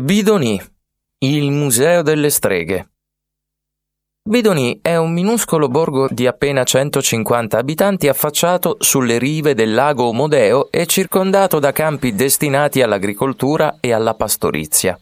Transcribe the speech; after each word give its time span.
Bidoni, 0.00 0.60
il 1.20 1.50
Museo 1.50 2.02
delle 2.02 2.28
Streghe. 2.28 2.88
Bidoni 4.22 4.80
è 4.82 4.96
un 4.96 5.12
minuscolo 5.12 5.68
borgo 5.68 6.08
di 6.10 6.26
appena 6.26 6.64
150 6.64 7.56
abitanti 7.56 8.06
affacciato 8.06 8.76
sulle 8.80 9.16
rive 9.16 9.54
del 9.54 9.72
lago 9.72 10.08
Omodeo 10.08 10.70
e 10.70 10.84
circondato 10.84 11.58
da 11.60 11.72
campi 11.72 12.14
destinati 12.14 12.82
all'agricoltura 12.82 13.78
e 13.80 13.92
alla 13.92 14.12
pastorizia. 14.12 14.98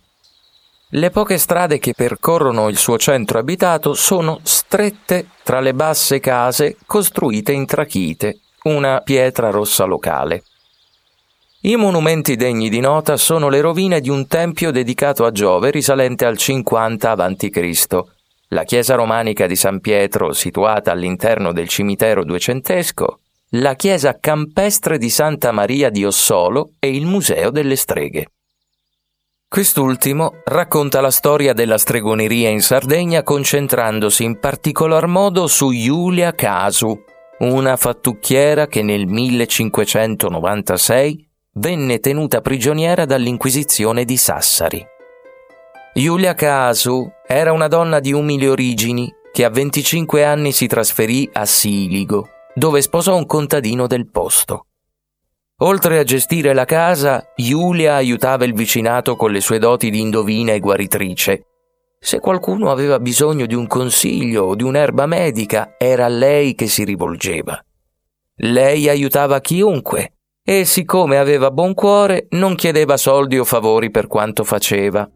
Le 0.90 1.10
poche 1.10 1.38
strade 1.38 1.80
che 1.80 1.92
percorrono 1.92 2.68
il 2.68 2.76
suo 2.76 2.96
centro 2.96 3.40
abitato 3.40 3.94
sono 3.94 4.38
strette 4.44 5.26
tra 5.42 5.58
le 5.58 5.74
basse 5.74 6.20
case 6.20 6.76
costruite 6.86 7.50
in 7.50 7.66
trachite, 7.66 8.38
una 8.64 9.00
pietra 9.00 9.50
rossa 9.50 9.84
locale. 9.86 10.44
I 11.66 11.76
monumenti 11.76 12.36
degni 12.36 12.68
di 12.68 12.80
nota 12.80 13.16
sono 13.16 13.48
le 13.48 13.62
rovine 13.62 14.02
di 14.02 14.10
un 14.10 14.26
tempio 14.26 14.70
dedicato 14.70 15.24
a 15.24 15.30
Giove 15.30 15.70
risalente 15.70 16.26
al 16.26 16.36
50 16.36 17.10
a.C., 17.10 18.00
la 18.48 18.64
chiesa 18.64 18.96
romanica 18.96 19.46
di 19.46 19.56
San 19.56 19.80
Pietro 19.80 20.34
situata 20.34 20.92
all'interno 20.92 21.54
del 21.54 21.68
cimitero 21.68 22.22
duecentesco, 22.22 23.20
la 23.52 23.76
chiesa 23.76 24.18
campestre 24.20 24.98
di 24.98 25.08
Santa 25.08 25.52
Maria 25.52 25.88
di 25.88 26.04
Ossolo 26.04 26.72
e 26.78 26.94
il 26.94 27.06
Museo 27.06 27.48
delle 27.48 27.76
Streghe. 27.76 28.26
Quest'ultimo 29.48 30.42
racconta 30.44 31.00
la 31.00 31.10
storia 31.10 31.54
della 31.54 31.78
stregoneria 31.78 32.50
in 32.50 32.60
Sardegna 32.60 33.22
concentrandosi 33.22 34.22
in 34.22 34.38
particolar 34.38 35.06
modo 35.06 35.46
su 35.46 35.72
Giulia 35.72 36.34
Casu, 36.34 36.94
una 37.38 37.78
fattucchiera 37.78 38.66
che 38.66 38.82
nel 38.82 39.06
1596 39.06 41.28
venne 41.54 42.00
tenuta 42.00 42.40
prigioniera 42.40 43.04
dall'Inquisizione 43.04 44.04
di 44.04 44.16
Sassari. 44.16 44.84
Giulia 45.94 46.34
Casu 46.34 47.08
era 47.26 47.52
una 47.52 47.68
donna 47.68 48.00
di 48.00 48.12
umili 48.12 48.48
origini 48.48 49.12
che 49.32 49.44
a 49.44 49.50
25 49.50 50.24
anni 50.24 50.52
si 50.52 50.66
trasferì 50.66 51.28
a 51.32 51.44
Siligo, 51.44 52.28
dove 52.54 52.82
sposò 52.82 53.16
un 53.16 53.26
contadino 53.26 53.86
del 53.86 54.10
posto. 54.10 54.66
Oltre 55.58 55.98
a 55.98 56.04
gestire 56.04 56.52
la 56.52 56.64
casa, 56.64 57.32
Giulia 57.36 57.94
aiutava 57.94 58.44
il 58.44 58.54
vicinato 58.54 59.14
con 59.14 59.30
le 59.30 59.40
sue 59.40 59.58
doti 59.58 59.90
di 59.90 60.00
indovina 60.00 60.52
e 60.52 60.58
guaritrice. 60.58 61.46
Se 62.00 62.18
qualcuno 62.18 62.70
aveva 62.70 62.98
bisogno 62.98 63.46
di 63.46 63.54
un 63.54 63.68
consiglio 63.68 64.44
o 64.44 64.54
di 64.56 64.64
un'erba 64.64 65.06
medica, 65.06 65.76
era 65.78 66.06
a 66.06 66.08
lei 66.08 66.56
che 66.56 66.66
si 66.66 66.84
rivolgeva. 66.84 67.64
Lei 68.38 68.88
aiutava 68.88 69.40
chiunque, 69.40 70.14
e 70.46 70.66
siccome 70.66 71.16
aveva 71.16 71.50
buon 71.50 71.72
cuore 71.72 72.26
non 72.30 72.54
chiedeva 72.54 72.98
soldi 72.98 73.38
o 73.38 73.44
favori 73.44 73.90
per 73.90 74.06
quanto 74.06 74.44
faceva. 74.44 75.08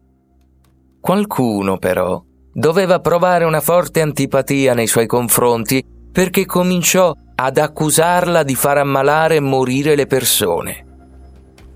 Qualcuno 0.99 1.77
però 1.77 2.19
doveva 2.51 2.99
provare 2.99 3.45
una 3.45 3.61
forte 3.61 4.01
antipatia 4.01 4.73
nei 4.73 4.87
suoi 4.87 5.05
confronti 5.05 5.85
perché 6.11 6.47
cominciò 6.47 7.13
ad 7.35 7.57
accusarla 7.59 8.41
di 8.41 8.55
far 8.55 8.79
ammalare 8.79 9.35
e 9.35 9.39
morire 9.39 9.95
le 9.95 10.07
persone. 10.07 10.85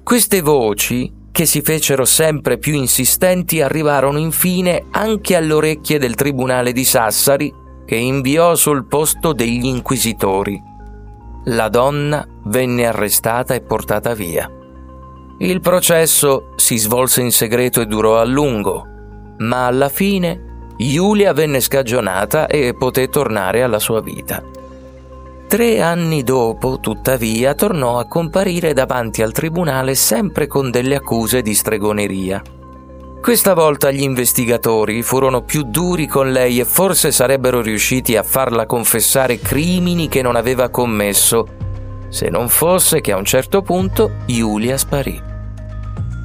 Queste 0.04 0.42
voci, 0.42 1.14
che 1.32 1.46
si 1.46 1.62
fecero 1.62 2.06
sempre 2.06 2.58
più 2.58 2.74
insistenti, 2.74 3.62
arrivarono 3.62 4.18
infine 4.18 4.88
anche 4.90 5.36
alle 5.36 5.54
orecchie 5.54 6.00
del 6.00 6.16
tribunale 6.16 6.72
di 6.72 6.84
Sassari, 6.84 7.54
che 7.86 7.96
inviò 7.96 8.56
sul 8.56 8.88
posto 8.88 9.32
degli 9.32 9.66
inquisitori. 9.66 10.60
La 11.46 11.68
donna 11.68 12.26
venne 12.46 12.86
arrestata 12.86 13.54
e 13.54 13.62
portata 13.62 14.14
via. 14.14 14.50
Il 15.40 15.60
processo 15.60 16.54
si 16.56 16.78
svolse 16.78 17.20
in 17.20 17.32
segreto 17.32 17.82
e 17.82 17.86
durò 17.86 18.18
a 18.18 18.24
lungo, 18.24 18.88
ma 19.40 19.66
alla 19.66 19.90
fine 19.90 20.72
Giulia 20.78 21.34
venne 21.34 21.60
scagionata 21.60 22.48
e 22.48 22.74
poté 22.78 23.10
tornare 23.10 23.62
alla 23.62 23.80
sua 23.80 24.02
vita. 24.02 24.42
Tre 25.48 25.82
anni 25.82 26.24
dopo, 26.24 26.80
tuttavia, 26.80 27.54
tornò 27.56 28.00
a 28.00 28.08
comparire 28.08 28.72
davanti 28.72 29.22
al 29.22 29.34
tribunale 29.34 29.96
sempre 29.96 30.48
con 30.48 30.72
delle 30.72 30.96
accuse 30.96 31.42
di 31.42 31.54
stregoneria. 31.54 32.42
Questa 33.24 33.54
volta 33.54 33.90
gli 33.90 34.02
investigatori 34.02 35.02
furono 35.02 35.44
più 35.44 35.64
duri 35.64 36.08
con 36.08 36.34
lei 36.34 36.60
e 36.60 36.66
forse 36.66 37.10
sarebbero 37.10 37.62
riusciti 37.62 38.18
a 38.18 38.22
farla 38.22 38.66
confessare 38.66 39.40
crimini 39.40 40.10
che 40.10 40.22
non 40.22 40.36
aveva 40.36 40.68
commesso, 40.68 41.48
se 42.10 42.28
non 42.28 42.50
fosse 42.50 43.00
che 43.00 43.14
a 43.14 43.16
un 43.16 43.24
certo 43.24 43.62
punto 43.62 44.16
Giulia 44.26 44.78
sparì. 44.78 45.22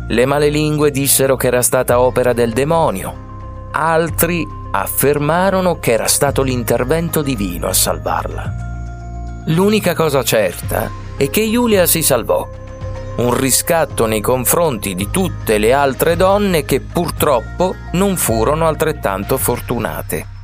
Le 0.09 0.27
malelingue 0.27 0.91
dissero 0.91 1.37
che 1.37 1.47
era 1.47 1.63
stata 1.63 2.01
opera 2.01 2.33
del 2.33 2.53
demonio, 2.53 3.69
altri 3.71 4.45
affermarono 4.73 5.79
che 5.79 5.93
era 5.93 6.09
stato 6.09 6.43
l'intervento 6.43 7.23
divino 7.23 7.69
a 7.69 7.73
salvarla. 7.73 8.55
L'unica 9.47 9.95
cosa 9.95 10.25
certa 10.25 10.91
è 11.17 11.31
che 11.31 11.49
Giulia 11.49 11.87
si 11.87 12.03
salvò 12.03 12.67
un 13.19 13.35
riscatto 13.35 14.07
nei 14.07 14.21
confronti 14.21 14.95
di 14.95 15.11
tutte 15.11 15.59
le 15.59 15.73
altre 15.73 16.15
donne 16.15 16.65
che 16.65 16.81
purtroppo 16.81 17.75
non 17.93 18.17
furono 18.17 18.67
altrettanto 18.67 19.37
fortunate. 19.37 20.37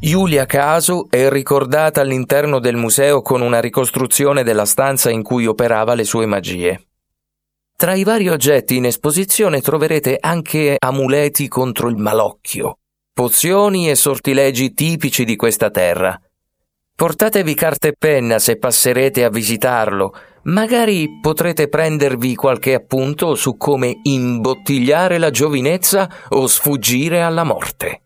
Giulia 0.00 0.46
Casu 0.46 1.06
è 1.08 1.28
ricordata 1.28 2.00
all'interno 2.00 2.58
del 2.58 2.76
museo 2.76 3.20
con 3.20 3.40
una 3.40 3.60
ricostruzione 3.60 4.42
della 4.42 4.64
stanza 4.64 5.10
in 5.10 5.22
cui 5.22 5.46
operava 5.46 5.94
le 5.94 6.04
sue 6.04 6.26
magie. 6.26 6.86
Tra 7.76 7.94
i 7.94 8.04
vari 8.04 8.28
oggetti 8.28 8.76
in 8.76 8.86
esposizione 8.86 9.60
troverete 9.60 10.16
anche 10.18 10.76
amuleti 10.78 11.46
contro 11.46 11.88
il 11.88 11.96
malocchio, 11.96 12.78
pozioni 13.12 13.90
e 13.90 13.96
sortilegi 13.96 14.72
tipici 14.72 15.24
di 15.24 15.36
questa 15.36 15.70
terra. 15.70 16.18
Portatevi 16.94 17.54
carta 17.54 17.88
e 17.88 17.94
penna 17.98 18.38
se 18.38 18.58
passerete 18.58 19.24
a 19.24 19.30
visitarlo 19.30 20.12
Magari 20.44 21.20
potrete 21.20 21.68
prendervi 21.68 22.34
qualche 22.34 22.74
appunto 22.74 23.36
su 23.36 23.56
come 23.56 24.00
imbottigliare 24.02 25.18
la 25.18 25.30
giovinezza 25.30 26.10
o 26.30 26.48
sfuggire 26.48 27.22
alla 27.22 27.44
morte. 27.44 28.01